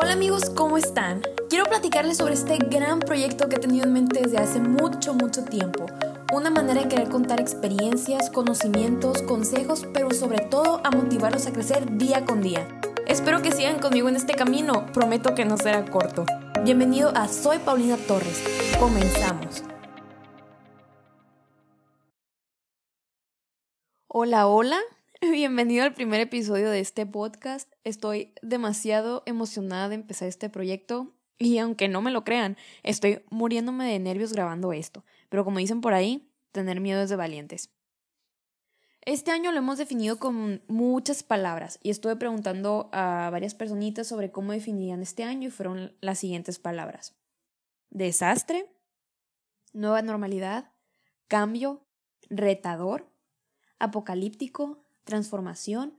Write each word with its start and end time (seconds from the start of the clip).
Hola 0.00 0.12
amigos, 0.12 0.48
¿cómo 0.50 0.78
están? 0.78 1.22
Quiero 1.50 1.64
platicarles 1.64 2.18
sobre 2.18 2.34
este 2.34 2.58
gran 2.58 3.00
proyecto 3.00 3.48
que 3.48 3.56
he 3.56 3.58
tenido 3.58 3.84
en 3.84 3.94
mente 3.94 4.20
desde 4.22 4.38
hace 4.38 4.60
mucho, 4.60 5.12
mucho 5.12 5.42
tiempo. 5.42 5.86
Una 6.32 6.50
manera 6.50 6.82
de 6.82 6.88
querer 6.88 7.08
contar 7.08 7.40
experiencias, 7.40 8.30
conocimientos, 8.30 9.22
consejos, 9.22 9.88
pero 9.92 10.12
sobre 10.12 10.38
todo 10.38 10.80
a 10.84 10.92
motivarlos 10.92 11.48
a 11.48 11.52
crecer 11.52 11.98
día 11.98 12.24
con 12.24 12.42
día. 12.42 12.80
Espero 13.08 13.42
que 13.42 13.50
sigan 13.50 13.80
conmigo 13.80 14.08
en 14.08 14.14
este 14.14 14.34
camino, 14.34 14.86
prometo 14.92 15.34
que 15.34 15.44
no 15.44 15.56
será 15.56 15.84
corto. 15.84 16.24
Bienvenido 16.62 17.10
a 17.16 17.26
Soy 17.26 17.58
Paulina 17.58 17.96
Torres. 17.96 18.40
Comenzamos. 18.78 19.64
Hola, 24.06 24.46
hola. 24.46 24.78
Bienvenido 25.32 25.82
al 25.82 25.94
primer 25.94 26.20
episodio 26.20 26.70
de 26.70 26.78
este 26.78 27.04
podcast. 27.04 27.72
Estoy 27.82 28.34
demasiado 28.40 29.24
emocionada 29.26 29.88
de 29.88 29.96
empezar 29.96 30.28
este 30.28 30.48
proyecto 30.48 31.12
y 31.38 31.58
aunque 31.58 31.88
no 31.88 32.02
me 32.02 32.12
lo 32.12 32.22
crean, 32.22 32.56
estoy 32.84 33.24
muriéndome 33.28 33.90
de 33.90 33.98
nervios 33.98 34.32
grabando 34.32 34.72
esto. 34.72 35.04
Pero 35.28 35.44
como 35.44 35.58
dicen 35.58 35.80
por 35.80 35.92
ahí, 35.92 36.30
tener 36.52 36.80
miedo 36.80 37.02
es 37.02 37.10
de 37.10 37.16
valientes. 37.16 37.74
Este 39.00 39.32
año 39.32 39.50
lo 39.50 39.58
hemos 39.58 39.78
definido 39.78 40.20
con 40.20 40.62
muchas 40.68 41.24
palabras 41.24 41.80
y 41.82 41.90
estuve 41.90 42.14
preguntando 42.14 42.88
a 42.92 43.28
varias 43.30 43.56
personitas 43.56 44.06
sobre 44.06 44.30
cómo 44.30 44.52
definirían 44.52 45.02
este 45.02 45.24
año 45.24 45.48
y 45.48 45.50
fueron 45.50 45.96
las 46.00 46.20
siguientes 46.20 46.60
palabras. 46.60 47.16
Desastre, 47.90 48.70
nueva 49.72 50.00
normalidad, 50.02 50.70
cambio, 51.26 51.84
retador, 52.30 53.10
apocalíptico, 53.80 54.84
transformación, 55.08 55.98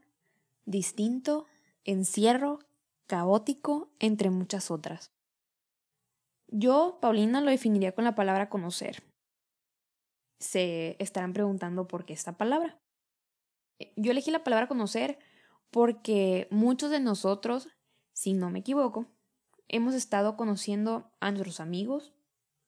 distinto, 0.66 1.48
encierro, 1.84 2.60
caótico, 3.08 3.90
entre 3.98 4.30
muchas 4.30 4.70
otras. 4.70 5.12
Yo, 6.48 7.00
Paulina, 7.02 7.42
lo 7.42 7.50
definiría 7.50 7.96
con 7.96 8.04
la 8.04 8.14
palabra 8.14 8.50
conocer. 8.50 9.02
Se 10.40 10.96
estarán 11.00 11.34
preguntando 11.34 11.88
por 11.88 12.06
qué 12.06 12.14
esta 12.14 12.38
palabra. 12.38 12.80
Yo 13.96 14.12
elegí 14.12 14.30
la 14.30 14.44
palabra 14.44 14.68
conocer 14.68 15.18
porque 15.72 16.48
muchos 16.52 16.92
de 16.92 17.00
nosotros, 17.00 17.68
si 18.14 18.34
no 18.34 18.52
me 18.52 18.60
equivoco, 18.60 19.08
hemos 19.70 19.96
estado 19.96 20.38
conociendo 20.38 21.12
a 21.20 21.32
nuestros 21.32 21.60
amigos, 21.60 22.14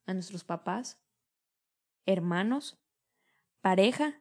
a 0.08 0.16
nuestros 0.16 0.44
papás, 0.44 1.00
hermanos, 2.08 2.80
pareja 3.62 4.20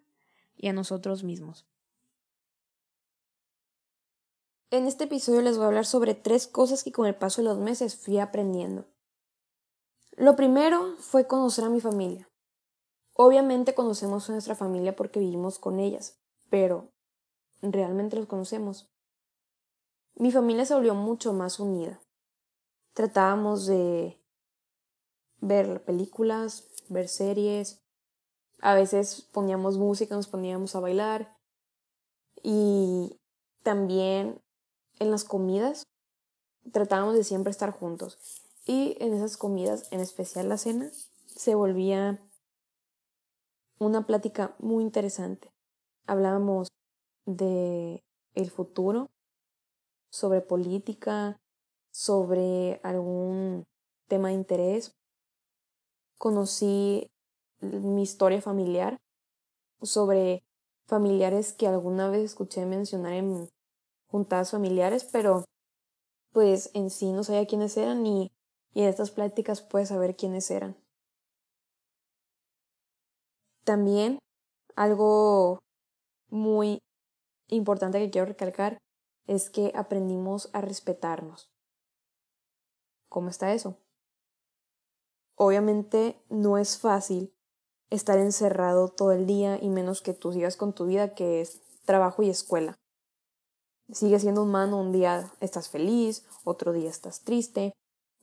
y 0.54 0.68
a 0.68 0.74
nosotros 0.74 1.24
mismos. 1.24 1.66
En 4.72 4.86
este 4.86 5.04
episodio 5.04 5.42
les 5.42 5.56
voy 5.56 5.64
a 5.64 5.66
hablar 5.66 5.84
sobre 5.84 6.14
tres 6.14 6.46
cosas 6.46 6.84
que 6.84 6.92
con 6.92 7.04
el 7.06 7.16
paso 7.16 7.42
de 7.42 7.48
los 7.48 7.58
meses 7.58 7.96
fui 7.96 8.20
aprendiendo. 8.20 8.86
Lo 10.12 10.36
primero 10.36 10.94
fue 10.98 11.26
conocer 11.26 11.64
a 11.64 11.68
mi 11.68 11.80
familia. 11.80 12.30
Obviamente 13.14 13.74
conocemos 13.74 14.28
a 14.28 14.32
nuestra 14.32 14.54
familia 14.54 14.94
porque 14.94 15.18
vivimos 15.18 15.58
con 15.58 15.80
ellas, 15.80 16.20
pero 16.50 16.92
¿realmente 17.62 18.14
los 18.14 18.26
conocemos? 18.26 18.88
Mi 20.14 20.30
familia 20.30 20.64
se 20.64 20.74
volvió 20.74 20.94
mucho 20.94 21.32
más 21.32 21.58
unida. 21.58 22.00
Tratábamos 22.92 23.66
de 23.66 24.22
ver 25.40 25.84
películas, 25.84 26.68
ver 26.88 27.08
series, 27.08 27.82
a 28.60 28.74
veces 28.74 29.22
poníamos 29.32 29.78
música, 29.78 30.14
nos 30.14 30.28
poníamos 30.28 30.76
a 30.76 30.80
bailar 30.80 31.36
y 32.40 33.18
también 33.64 34.40
en 35.00 35.10
las 35.10 35.24
comidas 35.24 35.88
tratábamos 36.70 37.16
de 37.16 37.24
siempre 37.24 37.50
estar 37.50 37.72
juntos. 37.72 38.18
Y 38.64 38.96
en 39.00 39.14
esas 39.14 39.36
comidas, 39.36 39.88
en 39.90 40.00
especial 40.00 40.48
la 40.48 40.58
cena, 40.58 40.90
se 41.26 41.54
volvía 41.56 42.22
una 43.78 44.06
plática 44.06 44.54
muy 44.58 44.84
interesante. 44.84 45.50
Hablábamos 46.06 46.68
de 47.24 48.04
el 48.34 48.50
futuro, 48.50 49.10
sobre 50.10 50.42
política, 50.42 51.40
sobre 51.90 52.80
algún 52.82 53.64
tema 54.06 54.28
de 54.28 54.34
interés. 54.34 54.94
Conocí 56.18 57.10
mi 57.60 58.02
historia 58.02 58.42
familiar, 58.42 59.00
sobre 59.80 60.44
familiares 60.86 61.52
que 61.54 61.66
alguna 61.66 62.10
vez 62.10 62.22
escuché 62.22 62.66
mencionar 62.66 63.14
en 63.14 63.48
juntadas 64.10 64.50
familiares, 64.50 65.04
pero 65.04 65.44
pues 66.32 66.70
en 66.74 66.90
sí 66.90 67.12
no 67.12 67.24
sabía 67.24 67.46
quiénes 67.46 67.76
eran 67.76 68.06
y, 68.06 68.30
y 68.72 68.82
en 68.82 68.88
estas 68.88 69.10
pláticas 69.10 69.62
puedes 69.62 69.88
saber 69.88 70.16
quiénes 70.16 70.50
eran. 70.50 70.76
También 73.64 74.18
algo 74.76 75.60
muy 76.28 76.80
importante 77.48 77.98
que 77.98 78.10
quiero 78.10 78.26
recalcar 78.26 78.78
es 79.26 79.50
que 79.50 79.72
aprendimos 79.74 80.50
a 80.52 80.60
respetarnos. 80.60 81.50
¿Cómo 83.08 83.28
está 83.28 83.52
eso? 83.52 83.76
Obviamente 85.36 86.20
no 86.28 86.58
es 86.58 86.78
fácil 86.78 87.32
estar 87.90 88.18
encerrado 88.18 88.88
todo 88.88 89.12
el 89.12 89.26
día 89.26 89.58
y 89.60 89.68
menos 89.68 90.00
que 90.02 90.14
tú 90.14 90.32
sigas 90.32 90.56
con 90.56 90.72
tu 90.72 90.86
vida 90.86 91.14
que 91.14 91.40
es 91.40 91.60
trabajo 91.84 92.22
y 92.22 92.30
escuela. 92.30 92.78
Sigue 93.92 94.20
siendo 94.20 94.44
humano, 94.44 94.78
un 94.78 94.92
día 94.92 95.32
estás 95.40 95.68
feliz, 95.68 96.24
otro 96.44 96.72
día 96.72 96.88
estás 96.88 97.22
triste, 97.22 97.72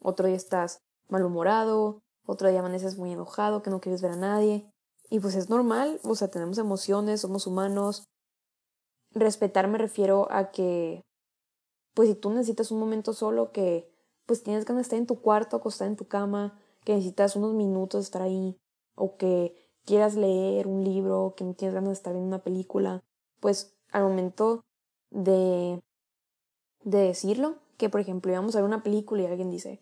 otro 0.01 0.27
día 0.27 0.37
estás 0.37 0.79
malhumorado, 1.09 1.99
otro 2.25 2.49
día 2.49 2.59
amaneces 2.59 2.97
muy 2.97 3.11
enojado, 3.11 3.61
que 3.61 3.69
no 3.69 3.81
quieres 3.81 4.01
ver 4.01 4.11
a 4.11 4.17
nadie. 4.17 4.69
Y 5.09 5.19
pues 5.19 5.35
es 5.35 5.49
normal, 5.49 5.99
o 6.03 6.15
sea, 6.15 6.29
tenemos 6.29 6.57
emociones, 6.57 7.21
somos 7.21 7.47
humanos. 7.47 8.05
Respetar 9.13 9.67
me 9.67 9.77
refiero 9.77 10.27
a 10.31 10.51
que, 10.51 11.01
pues 11.93 12.09
si 12.09 12.15
tú 12.15 12.29
necesitas 12.29 12.71
un 12.71 12.79
momento 12.79 13.13
solo, 13.13 13.51
que 13.51 13.91
pues 14.25 14.43
tienes 14.43 14.65
ganas 14.65 14.79
de 14.79 14.83
estar 14.83 14.99
en 14.99 15.07
tu 15.07 15.21
cuarto, 15.21 15.57
acostada 15.57 15.89
en 15.89 15.97
tu 15.97 16.07
cama, 16.07 16.59
que 16.85 16.93
necesitas 16.93 17.35
unos 17.35 17.53
minutos 17.53 18.01
de 18.01 18.03
estar 18.03 18.21
ahí, 18.21 18.57
o 18.95 19.17
que 19.17 19.55
quieras 19.85 20.15
leer 20.15 20.67
un 20.67 20.83
libro, 20.83 21.33
que 21.35 21.43
no 21.43 21.53
tienes 21.53 21.73
ganas 21.73 21.89
de 21.89 21.93
estar 21.93 22.13
viendo 22.13 22.27
una 22.27 22.43
película, 22.43 23.01
pues 23.39 23.75
al 23.91 24.03
momento 24.03 24.61
de, 25.09 25.79
de 26.83 26.97
decirlo, 26.99 27.57
que 27.77 27.89
por 27.89 28.01
ejemplo 28.01 28.31
íbamos 28.31 28.55
a 28.55 28.59
ver 28.59 28.65
una 28.65 28.83
película 28.83 29.23
y 29.23 29.25
alguien 29.25 29.49
dice, 29.49 29.81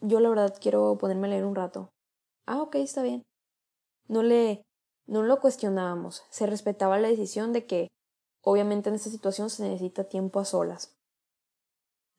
yo 0.00 0.20
la 0.20 0.28
verdad 0.28 0.54
quiero 0.60 0.98
ponerme 0.98 1.26
a 1.26 1.30
leer 1.30 1.44
un 1.44 1.54
rato. 1.54 1.90
Ah, 2.46 2.60
ok, 2.60 2.76
está 2.76 3.02
bien. 3.02 3.22
No 4.08 4.22
le, 4.22 4.62
no 5.06 5.22
lo 5.22 5.40
cuestionábamos, 5.40 6.24
se 6.30 6.46
respetaba 6.46 6.98
la 6.98 7.08
decisión 7.08 7.52
de 7.52 7.66
que 7.66 7.88
obviamente 8.42 8.90
en 8.90 8.96
esta 8.96 9.10
situación 9.10 9.50
se 9.50 9.62
necesita 9.62 10.04
tiempo 10.04 10.40
a 10.40 10.44
solas. 10.44 10.96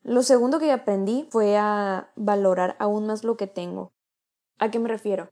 Lo 0.02 0.22
segundo 0.22 0.59
que 0.59 0.72
aprendí 0.72 1.28
fue 1.31 1.57
a 1.57 2.12
valorar 2.16 2.75
aún 2.79 3.07
más 3.07 3.23
lo 3.23 3.38
que 3.38 3.47
tengo. 3.47 3.91
¿A 4.59 4.69
qué 4.69 4.79
me 4.79 4.88
refiero? 4.88 5.29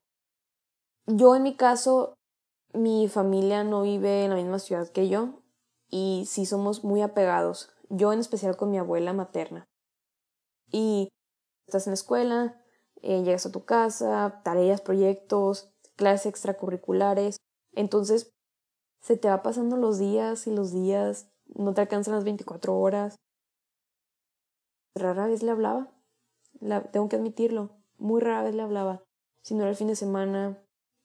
Yo 1.06 1.36
en 1.36 1.44
mi 1.44 1.56
caso, 1.56 2.16
mi 2.74 3.08
familia 3.08 3.64
no 3.64 3.84
vive 3.84 4.24
en 4.24 4.32
la 4.32 4.36
misma 4.36 4.60
ciudad 4.60 4.90
que 4.90 5.10
yo, 5.10 5.43
y 5.96 6.26
sí 6.26 6.48
somos 6.48 6.84
muy 6.84 7.04
apegados, 7.04 7.70
yo 7.88 8.14
en 8.14 8.20
especial 8.20 8.58
con 8.58 8.72
mi 8.72 8.80
abuela 8.80 9.14
materna. 9.14 9.68
Y 10.72 11.10
estás 11.68 11.86
en 11.86 11.92
la 11.92 11.94
escuela, 11.94 12.60
eh, 13.04 13.22
llegas 13.22 13.46
a 13.46 13.52
tu 13.52 13.64
casa, 13.64 14.42
tareas, 14.44 14.82
proyectos, 14.82 15.72
clases 15.96 16.26
extracurriculares, 16.26 17.38
entonces 17.74 18.32
se 19.02 19.18
te 19.18 19.30
va 19.30 19.44
pasando 19.44 19.78
los 19.78 20.00
días 20.00 20.48
y 20.48 20.52
los 20.56 20.74
días, 20.74 21.30
no 21.46 21.76
te 21.76 21.82
alcanzan 21.82 22.16
las 22.16 22.24
24 22.24 22.76
horas. 22.76 23.16
Rara 24.96 25.28
vez 25.28 25.44
le 25.44 25.52
hablaba, 25.52 25.92
la, 26.60 26.82
tengo 26.90 27.08
que 27.08 27.18
admitirlo, 27.18 27.70
muy 28.00 28.20
rara 28.20 28.42
vez 28.42 28.56
le 28.56 28.64
hablaba. 28.64 29.04
Si 29.44 29.54
no 29.54 29.62
era 29.62 29.70
el 29.70 29.78
fin 29.78 29.90
de 29.90 29.96
semana, 29.96 30.60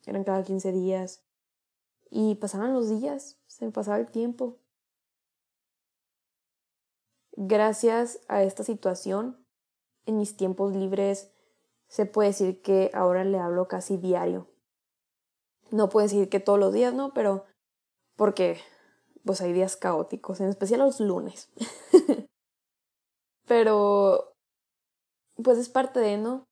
eran 0.07 0.25
cada 0.25 0.43
15 0.45 0.73
días. 0.73 1.27
Y 2.11 2.37
pasaban 2.37 2.73
los 2.73 2.89
días, 2.89 3.39
se 3.49 3.67
me 3.67 3.71
pasaba 3.71 3.99
el 3.99 4.11
tiempo 4.11 4.57
gracias 7.39 8.21
a 8.27 8.43
esta 8.43 8.65
situación, 8.65 9.47
en 10.07 10.19
mis 10.19 10.37
tiempos 10.37 10.75
libres 10.75 11.31
se 11.87 12.05
puede 12.05 12.31
decir 12.31 12.61
que 12.63 12.91
ahora 12.93 13.25
le 13.25 13.39
hablo 13.39 13.69
casi 13.69 13.97
diario. 13.97 14.49
No 15.71 15.89
puedo 15.89 16.05
decir 16.05 16.29
que 16.29 16.41
todos 16.41 16.59
los 16.59 16.73
días, 16.73 16.93
¿no? 16.95 17.15
Pero 17.15 17.45
porque 18.17 18.59
pues 19.25 19.41
hay 19.41 19.53
días 19.53 19.77
caóticos, 19.77 20.41
en 20.41 20.49
especial 20.49 20.81
los 20.81 20.99
lunes. 20.99 21.51
Pero 23.47 24.35
pues 25.43 25.59
es 25.59 25.69
parte 25.69 26.01
de, 26.01 26.19
¿no? 26.19 26.45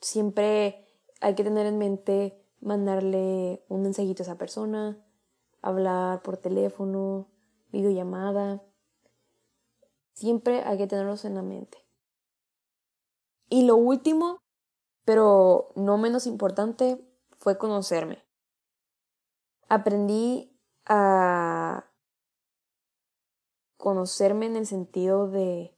Siempre 0.00 0.86
hay 1.20 1.34
que 1.34 1.44
tener 1.44 1.66
en 1.66 1.78
mente 1.78 2.44
mandarle 2.60 3.64
un 3.68 3.82
mensajito 3.82 4.22
a 4.22 4.26
esa 4.26 4.38
persona, 4.38 5.02
hablar 5.62 6.22
por 6.22 6.36
teléfono, 6.36 7.28
videollamada 7.70 8.62
Siempre 10.14 10.62
hay 10.62 10.78
que 10.78 10.86
tenerlos 10.86 11.24
en 11.24 11.34
la 11.34 11.42
mente. 11.42 11.78
Y 13.48 13.64
lo 13.64 13.76
último, 13.76 14.38
pero 15.04 15.72
no 15.76 15.98
menos 15.98 16.26
importante, 16.26 17.04
fue 17.36 17.58
conocerme. 17.58 18.22
Aprendí 19.68 20.56
a 20.86 21.86
conocerme 23.76 24.46
en 24.46 24.56
el 24.56 24.66
sentido 24.66 25.28
de 25.28 25.76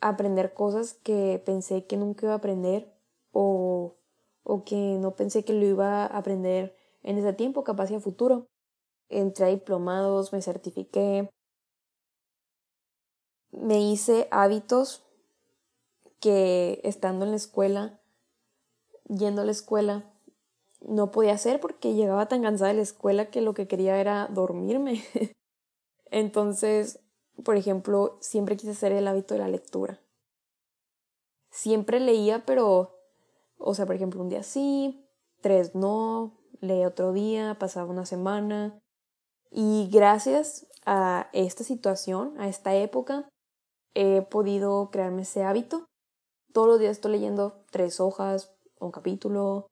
aprender 0.00 0.52
cosas 0.52 0.94
que 0.94 1.42
pensé 1.44 1.86
que 1.86 1.96
nunca 1.96 2.26
iba 2.26 2.34
a 2.34 2.38
aprender 2.38 2.92
o, 3.30 3.96
o 4.42 4.64
que 4.64 4.98
no 5.00 5.16
pensé 5.16 5.44
que 5.44 5.54
lo 5.54 5.64
iba 5.64 6.04
a 6.04 6.18
aprender 6.18 6.76
en 7.02 7.18
ese 7.18 7.32
tiempo, 7.32 7.64
capaz 7.64 7.90
y 7.90 7.94
a 7.94 8.00
futuro. 8.00 8.46
Entré 9.08 9.46
a 9.46 9.48
diplomados, 9.48 10.32
me 10.32 10.42
certifiqué, 10.42 11.30
me 13.52 13.80
hice 13.80 14.28
hábitos 14.30 15.02
que 16.20 16.80
estando 16.84 17.24
en 17.24 17.30
la 17.30 17.36
escuela, 17.36 18.00
yendo 19.08 19.42
a 19.42 19.44
la 19.44 19.52
escuela, 19.52 20.12
no 20.80 21.10
podía 21.10 21.34
hacer 21.34 21.60
porque 21.60 21.94
llegaba 21.94 22.26
tan 22.26 22.42
cansada 22.42 22.70
de 22.70 22.76
la 22.76 22.82
escuela 22.82 23.30
que 23.30 23.40
lo 23.40 23.54
que 23.54 23.68
quería 23.68 23.98
era 23.98 24.28
dormirme. 24.28 25.04
Entonces, 26.10 27.00
por 27.44 27.56
ejemplo, 27.56 28.18
siempre 28.20 28.56
quise 28.56 28.72
hacer 28.72 28.92
el 28.92 29.06
hábito 29.06 29.34
de 29.34 29.40
la 29.40 29.48
lectura. 29.48 30.00
Siempre 31.50 32.00
leía, 32.00 32.44
pero, 32.46 32.98
o 33.58 33.74
sea, 33.74 33.86
por 33.86 33.94
ejemplo, 33.94 34.22
un 34.22 34.28
día 34.28 34.42
sí, 34.42 35.06
tres 35.40 35.74
no, 35.74 36.38
leía 36.60 36.88
otro 36.88 37.12
día, 37.12 37.56
pasaba 37.58 37.90
una 37.90 38.06
semana. 38.06 38.78
Y 39.50 39.88
gracias 39.92 40.66
a 40.86 41.28
esta 41.32 41.64
situación, 41.64 42.34
a 42.38 42.48
esta 42.48 42.74
época, 42.74 43.28
he 43.94 44.22
podido 44.22 44.90
crearme 44.90 45.22
ese 45.22 45.44
hábito. 45.44 45.86
Todos 46.52 46.68
los 46.68 46.80
días 46.80 46.92
estoy 46.92 47.12
leyendo 47.12 47.64
tres 47.70 48.00
hojas, 48.00 48.54
un 48.78 48.90
capítulo, 48.90 49.66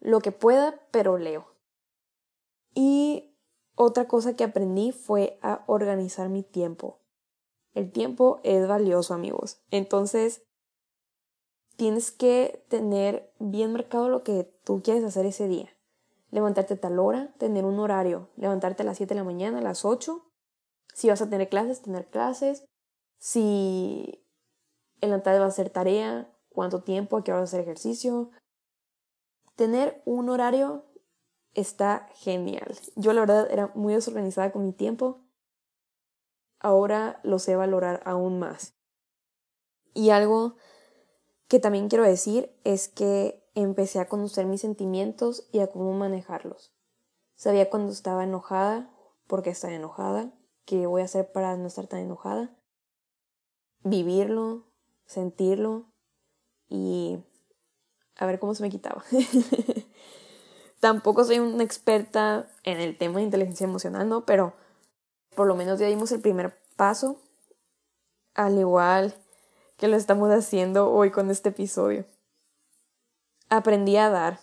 lo 0.00 0.20
que 0.20 0.32
pueda, 0.32 0.80
pero 0.90 1.18
leo. 1.18 1.46
Y 2.74 3.36
otra 3.74 4.08
cosa 4.08 4.34
que 4.34 4.44
aprendí 4.44 4.92
fue 4.92 5.38
a 5.42 5.64
organizar 5.66 6.28
mi 6.28 6.42
tiempo. 6.42 7.00
El 7.74 7.92
tiempo 7.92 8.40
es 8.42 8.66
valioso, 8.66 9.14
amigos. 9.14 9.60
Entonces, 9.70 10.42
tienes 11.76 12.10
que 12.10 12.64
tener 12.68 13.32
bien 13.38 13.72
marcado 13.72 14.08
lo 14.08 14.24
que 14.24 14.52
tú 14.64 14.82
quieres 14.82 15.04
hacer 15.04 15.26
ese 15.26 15.46
día. 15.46 15.68
Levantarte 16.30 16.74
a 16.74 16.80
tal 16.80 16.98
hora, 16.98 17.32
tener 17.38 17.64
un 17.64 17.78
horario, 17.78 18.28
levantarte 18.36 18.82
a 18.82 18.86
las 18.86 18.96
7 18.96 19.14
de 19.14 19.20
la 19.20 19.24
mañana, 19.24 19.58
a 19.58 19.62
las 19.62 19.84
8. 19.84 20.24
Si 20.92 21.08
vas 21.08 21.22
a 21.22 21.30
tener 21.30 21.48
clases, 21.48 21.80
tener 21.80 22.06
clases. 22.06 22.64
Si 23.18 24.24
en 25.00 25.10
la 25.10 25.22
tarde 25.22 25.40
vas 25.40 25.46
a 25.46 25.52
hacer 25.52 25.70
tarea, 25.70 26.32
cuánto 26.48 26.82
tiempo, 26.82 27.16
a 27.16 27.24
qué 27.24 27.32
hora 27.32 27.40
vas 27.40 27.52
a 27.52 27.56
hacer 27.56 27.60
ejercicio. 27.60 28.30
Tener 29.54 30.02
un 30.04 30.28
horario 30.28 30.84
está 31.54 32.08
genial. 32.14 32.76
Yo 32.96 33.12
la 33.12 33.20
verdad 33.20 33.48
era 33.50 33.72
muy 33.74 33.94
desorganizada 33.94 34.52
con 34.52 34.64
mi 34.64 34.72
tiempo. 34.72 35.24
Ahora 36.60 37.20
lo 37.22 37.38
sé 37.38 37.56
valorar 37.56 38.02
aún 38.04 38.38
más. 38.38 38.74
Y 39.94 40.10
algo 40.10 40.56
que 41.48 41.58
también 41.58 41.88
quiero 41.88 42.04
decir 42.04 42.54
es 42.64 42.88
que 42.88 43.48
empecé 43.54 44.00
a 44.00 44.08
conocer 44.08 44.46
mis 44.46 44.60
sentimientos 44.60 45.48
y 45.52 45.60
a 45.60 45.68
cómo 45.68 45.92
manejarlos. 45.92 46.72
Sabía 47.34 47.70
cuando 47.70 47.92
estaba 47.92 48.24
enojada, 48.24 48.90
porque 49.26 49.50
estaba 49.50 49.74
enojada, 49.74 50.32
qué 50.64 50.86
voy 50.86 51.02
a 51.02 51.06
hacer 51.06 51.30
para 51.32 51.56
no 51.56 51.68
estar 51.68 51.86
tan 51.86 52.00
enojada. 52.00 52.57
Vivirlo, 53.82 54.64
sentirlo 55.06 55.86
y 56.68 57.18
a 58.16 58.26
ver 58.26 58.38
cómo 58.38 58.54
se 58.54 58.62
me 58.62 58.70
quitaba. 58.70 59.04
Tampoco 60.80 61.24
soy 61.24 61.38
una 61.38 61.64
experta 61.64 62.48
en 62.62 62.78
el 62.80 62.96
tema 62.96 63.16
de 63.16 63.24
inteligencia 63.24 63.64
emocional, 63.64 64.08
¿no? 64.08 64.24
Pero 64.24 64.54
por 65.34 65.46
lo 65.46 65.54
menos 65.54 65.78
ya 65.78 65.86
dimos 65.86 66.12
el 66.12 66.20
primer 66.20 66.58
paso, 66.76 67.20
al 68.34 68.58
igual 68.58 69.14
que 69.76 69.88
lo 69.88 69.96
estamos 69.96 70.30
haciendo 70.30 70.90
hoy 70.90 71.10
con 71.10 71.30
este 71.30 71.50
episodio. 71.50 72.04
Aprendí 73.48 73.96
a 73.96 74.10
dar. 74.10 74.40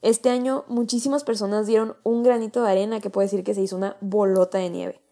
Este 0.00 0.30
año 0.30 0.64
muchísimas 0.68 1.24
personas 1.24 1.66
dieron 1.66 1.96
un 2.04 2.22
granito 2.22 2.62
de 2.62 2.70
arena 2.70 3.00
que 3.00 3.10
puede 3.10 3.26
decir 3.26 3.42
que 3.42 3.54
se 3.54 3.62
hizo 3.62 3.76
una 3.76 3.96
bolota 4.00 4.58
de 4.58 4.70
nieve. 4.70 5.02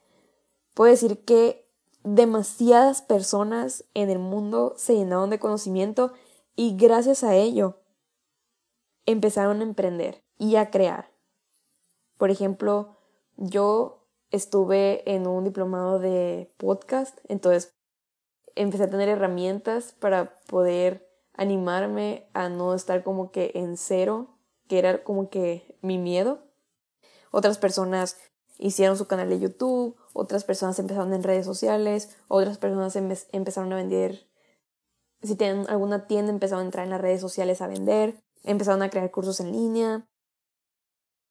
Puedo 0.74 0.90
decir 0.90 1.24
que 1.24 1.65
demasiadas 2.06 3.02
personas 3.02 3.84
en 3.94 4.10
el 4.10 4.20
mundo 4.20 4.74
se 4.76 4.94
llenaron 4.94 5.28
de 5.28 5.40
conocimiento 5.40 6.12
y 6.54 6.76
gracias 6.76 7.24
a 7.24 7.34
ello 7.34 7.80
empezaron 9.06 9.60
a 9.60 9.64
emprender 9.64 10.22
y 10.38 10.54
a 10.54 10.70
crear. 10.70 11.10
Por 12.16 12.30
ejemplo, 12.30 12.96
yo 13.36 14.06
estuve 14.30 15.02
en 15.12 15.26
un 15.26 15.42
diplomado 15.42 15.98
de 15.98 16.54
podcast, 16.58 17.18
entonces 17.26 17.74
empecé 18.54 18.84
a 18.84 18.90
tener 18.90 19.08
herramientas 19.08 19.92
para 19.92 20.38
poder 20.46 21.10
animarme 21.34 22.28
a 22.34 22.48
no 22.48 22.72
estar 22.74 23.02
como 23.02 23.32
que 23.32 23.50
en 23.54 23.76
cero, 23.76 24.38
que 24.68 24.78
era 24.78 25.02
como 25.02 25.28
que 25.28 25.76
mi 25.82 25.98
miedo. 25.98 26.38
Otras 27.32 27.58
personas 27.58 28.16
hicieron 28.58 28.96
su 28.96 29.06
canal 29.06 29.28
de 29.28 29.40
YouTube, 29.40 29.96
otras 30.12 30.44
personas 30.44 30.78
empezaron 30.78 31.12
en 31.12 31.22
redes 31.22 31.46
sociales, 31.46 32.16
otras 32.28 32.58
personas 32.58 32.96
empezaron 33.32 33.72
a 33.72 33.76
vender, 33.76 34.26
si 35.22 35.36
tienen 35.36 35.66
alguna 35.68 36.06
tienda 36.06 36.30
empezaron 36.30 36.62
a 36.62 36.66
entrar 36.66 36.84
en 36.84 36.90
las 36.90 37.00
redes 37.00 37.20
sociales 37.20 37.60
a 37.60 37.66
vender, 37.66 38.22
empezaron 38.42 38.82
a 38.82 38.90
crear 38.90 39.10
cursos 39.10 39.40
en 39.40 39.52
línea. 39.52 40.08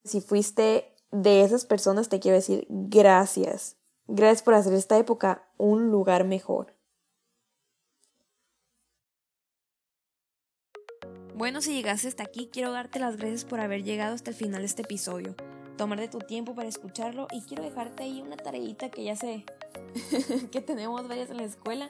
Si 0.03 0.21
fuiste 0.21 0.93
de 1.11 1.43
esas 1.43 1.65
personas, 1.65 2.09
te 2.09 2.19
quiero 2.19 2.35
decir 2.35 2.67
gracias. 2.69 3.77
Gracias 4.07 4.43
por 4.43 4.53
hacer 4.53 4.73
esta 4.73 4.97
época 4.97 5.47
un 5.57 5.89
lugar 5.91 6.25
mejor. 6.25 6.75
Bueno, 11.33 11.61
si 11.61 11.73
llegaste 11.73 12.07
hasta 12.07 12.23
aquí, 12.23 12.49
quiero 12.51 12.71
darte 12.71 12.99
las 12.99 13.17
gracias 13.17 13.45
por 13.45 13.59
haber 13.59 13.83
llegado 13.83 14.15
hasta 14.15 14.29
el 14.29 14.35
final 14.35 14.61
de 14.61 14.67
este 14.67 14.83
episodio. 14.83 15.35
Tomarte 15.77 16.07
tu 16.07 16.19
tiempo 16.19 16.55
para 16.55 16.69
escucharlo 16.69 17.27
y 17.31 17.41
quiero 17.41 17.63
dejarte 17.63 18.03
ahí 18.03 18.21
una 18.21 18.37
tareita 18.37 18.89
que 18.89 19.03
ya 19.03 19.15
sé 19.15 19.43
que 20.51 20.61
tenemos 20.61 21.07
varias 21.07 21.29
en 21.29 21.37
la 21.37 21.43
escuela, 21.43 21.89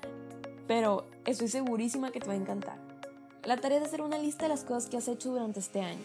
pero 0.68 1.06
estoy 1.26 1.48
segurísima 1.48 2.12
que 2.12 2.20
te 2.20 2.28
va 2.28 2.34
a 2.34 2.38
encantar. 2.38 2.78
La 3.44 3.58
tarea 3.58 3.78
es 3.78 3.86
hacer 3.86 4.02
una 4.02 4.18
lista 4.18 4.46
de 4.46 4.50
las 4.50 4.64
cosas 4.64 4.90
que 4.90 4.98
has 4.98 5.08
hecho 5.08 5.32
durante 5.32 5.60
este 5.60 5.82
año. 5.82 6.02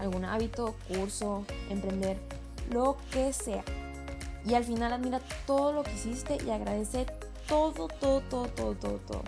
Algún 0.00 0.24
hábito, 0.24 0.74
curso, 0.88 1.44
emprender, 1.70 2.18
lo 2.70 2.96
que 3.12 3.32
sea. 3.32 3.64
Y 4.44 4.54
al 4.54 4.64
final 4.64 4.92
admira 4.92 5.20
todo 5.46 5.72
lo 5.72 5.82
que 5.82 5.92
hiciste 5.92 6.38
y 6.44 6.50
agradece 6.50 7.06
todo, 7.48 7.88
todo, 7.88 8.20
todo, 8.22 8.48
todo, 8.48 8.74
todo, 8.74 8.98
todo. 8.98 9.22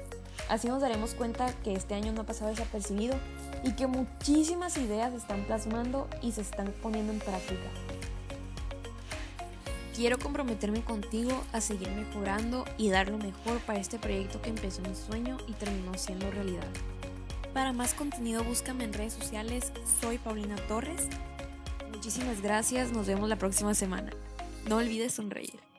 Así 0.50 0.66
nos 0.66 0.82
daremos 0.82 1.14
cuenta 1.14 1.54
que 1.62 1.74
este 1.74 1.94
año 1.94 2.12
no 2.12 2.22
ha 2.22 2.26
pasado 2.26 2.50
desapercibido 2.50 3.14
y 3.62 3.72
que 3.74 3.86
muchísimas 3.86 4.76
ideas 4.78 5.12
se 5.12 5.18
están 5.18 5.44
plasmando 5.44 6.08
y 6.22 6.32
se 6.32 6.40
están 6.40 6.74
poniendo 6.82 7.12
en 7.12 7.20
práctica. 7.20 7.70
Quiero 9.94 10.18
comprometerme 10.18 10.82
contigo 10.82 11.30
a 11.52 11.60
seguir 11.60 11.90
mejorando 11.92 12.64
y 12.78 12.88
dar 12.88 13.10
lo 13.10 13.18
mejor 13.18 13.60
para 13.60 13.78
este 13.78 14.00
proyecto 14.00 14.42
que 14.42 14.50
empezó 14.50 14.82
en 14.84 14.96
sueño 14.96 15.38
y 15.46 15.52
terminó 15.52 15.96
siendo 15.96 16.28
realidad. 16.32 16.66
Para 17.54 17.72
más 17.72 17.94
contenido 17.94 18.42
búscame 18.42 18.82
en 18.82 18.92
redes 18.92 19.12
sociales, 19.12 19.72
soy 20.00 20.18
Paulina 20.18 20.56
Torres. 20.66 21.06
Muchísimas 21.92 22.40
gracias, 22.40 22.90
nos 22.90 23.06
vemos 23.06 23.28
la 23.28 23.36
próxima 23.36 23.74
semana. 23.74 24.10
No 24.68 24.78
olvides 24.78 25.14
sonreír. 25.14 25.69